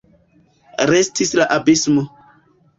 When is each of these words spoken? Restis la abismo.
Restis 0.93 1.35
la 1.43 1.47
abismo. 1.59 2.09